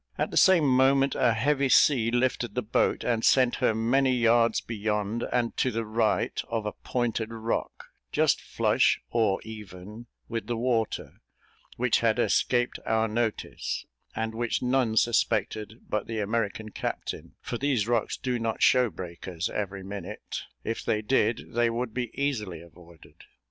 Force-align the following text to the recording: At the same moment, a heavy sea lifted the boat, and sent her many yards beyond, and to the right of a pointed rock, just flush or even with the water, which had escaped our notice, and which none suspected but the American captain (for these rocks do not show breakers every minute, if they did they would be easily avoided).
At 0.17 0.31
the 0.31 0.35
same 0.35 0.65
moment, 0.67 1.13
a 1.13 1.33
heavy 1.33 1.69
sea 1.69 2.09
lifted 2.09 2.55
the 2.55 2.63
boat, 2.63 3.03
and 3.03 3.23
sent 3.23 3.57
her 3.57 3.75
many 3.75 4.15
yards 4.15 4.59
beyond, 4.59 5.21
and 5.31 5.55
to 5.57 5.69
the 5.69 5.85
right 5.85 6.41
of 6.49 6.65
a 6.65 6.71
pointed 6.71 7.29
rock, 7.29 7.85
just 8.11 8.41
flush 8.41 8.99
or 9.11 9.39
even 9.43 10.07
with 10.27 10.47
the 10.47 10.57
water, 10.57 11.21
which 11.77 11.99
had 11.99 12.17
escaped 12.17 12.79
our 12.83 13.07
notice, 13.07 13.85
and 14.15 14.33
which 14.33 14.63
none 14.63 14.97
suspected 14.97 15.81
but 15.87 16.07
the 16.07 16.17
American 16.17 16.69
captain 16.69 17.35
(for 17.39 17.59
these 17.59 17.87
rocks 17.87 18.17
do 18.17 18.39
not 18.39 18.63
show 18.63 18.89
breakers 18.89 19.51
every 19.51 19.83
minute, 19.83 20.45
if 20.63 20.83
they 20.83 21.03
did 21.03 21.53
they 21.53 21.69
would 21.69 21.93
be 21.93 22.09
easily 22.19 22.59
avoided). 22.59 23.23